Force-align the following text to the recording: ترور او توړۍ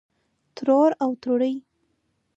ترور 0.55 0.91
او 1.03 1.09
توړۍ 1.23 1.55